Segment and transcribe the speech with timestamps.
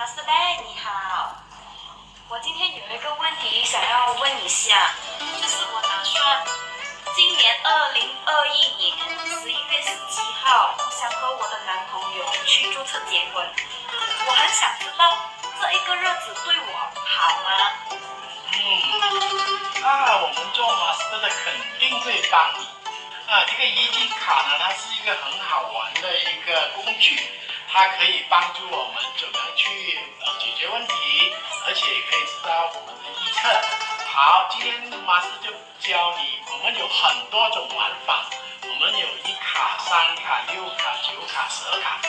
[0.00, 0.32] 马斯贝，
[0.64, 1.36] 你好，
[2.30, 6.42] 我今天有一个问题想要问一下，就是我打算
[7.14, 8.96] 今年二零二一年
[9.28, 13.46] 十一月十七号，我想和我的男朋友去注册结婚，
[14.26, 15.18] 我很想知道
[15.60, 18.00] 这一个日子对我好吗？
[18.56, 22.64] 嗯，啊，我们做马斯的肯定会帮你。
[23.28, 27.20] 啊，这个遗迹卡呢，它是一个很好玩的一个工具，
[27.72, 31.32] 它可以帮助我们怎么样去呃解决问题，
[31.66, 33.48] 而且也可以知道我们的预测。
[34.08, 38.26] 好，今天马斯就教你，我们有很多种玩法，
[38.62, 42.00] 我们有一卡、三卡、六卡、九卡、十二卡。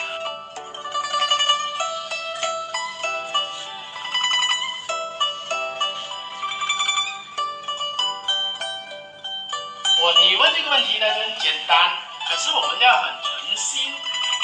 [10.02, 11.96] 我你问这个问题呢很简单，
[12.28, 13.94] 可是我们要很诚心、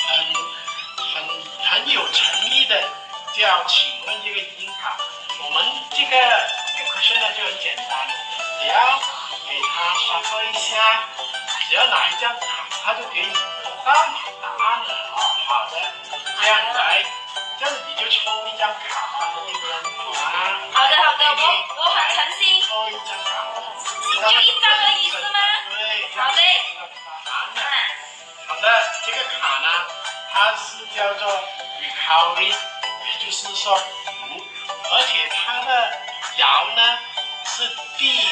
[0.06, 0.32] 很
[1.14, 1.26] 很
[1.64, 2.82] 很有诚意的，
[3.34, 4.96] 就要请问这个银卡。
[5.40, 6.10] 我们这个
[6.76, 8.08] 这个 question 呢就很简单，
[8.60, 8.98] 只要
[9.48, 11.04] 给他刷破一下，
[11.68, 13.92] 只要拿一张卡，他就给你得到
[14.42, 14.92] 答案了。
[15.14, 15.78] 啊，好的，
[16.40, 17.04] 这样来，
[17.58, 20.60] 这样你就抽一张卡放在这边啊。
[20.72, 21.42] 好的好的，我
[21.76, 23.28] 我很诚心，抽一张卡。
[24.18, 25.38] 就一张而已是吗？
[25.78, 25.80] 对。
[26.16, 26.40] 好嘞。
[30.40, 31.28] 它是叫做
[31.82, 35.98] recovery，也就是说，而且它的
[36.36, 36.98] 爻呢
[37.44, 38.24] 是地